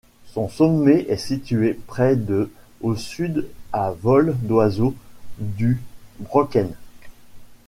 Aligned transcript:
Son 0.25 0.49
sommet 0.49 1.05
est 1.09 1.17
situé 1.17 1.75
près 1.75 2.15
de 2.15 2.49
au 2.81 2.95
sud 2.95 3.47
à 3.71 3.91
vol 3.91 4.35
d'oiseau 4.41 4.95
du 5.37 5.79
Brocken. 6.21 6.71